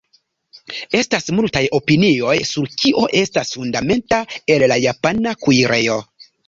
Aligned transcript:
Estas 0.99 1.29
multaj 1.39 1.61
opinioj 1.81 2.33
sur 2.53 2.73
kio 2.81 3.07
estas 3.23 3.55
fundamenta 3.59 4.25
en 4.57 4.71
la 4.75 4.83
japana 4.89 5.41
kuirejo. 5.47 6.03